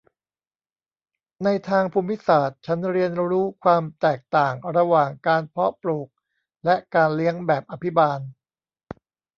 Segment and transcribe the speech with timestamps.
[1.43, 1.47] ใน
[1.93, 6.07] ภูมิศาสตร์ฉันเรียนรู้ความแตกต่างระหว่างการเพาะปลูก
[6.65, 8.19] และการเลี้ยงแบบอภิบาล